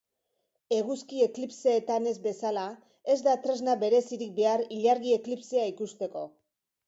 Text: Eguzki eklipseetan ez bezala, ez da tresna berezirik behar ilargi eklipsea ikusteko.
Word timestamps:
Eguzki 0.75 1.19
eklipseetan 1.25 2.07
ez 2.11 2.13
bezala, 2.23 2.63
ez 3.15 3.19
da 3.27 3.35
tresna 3.43 3.77
berezirik 3.83 4.31
behar 4.41 4.63
ilargi 4.79 5.15
eklipsea 5.19 5.69
ikusteko. 5.73 6.27